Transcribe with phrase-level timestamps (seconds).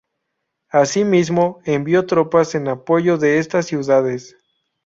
[0.71, 4.35] Asimismo, envió tropas en apoyo de estas ciudades.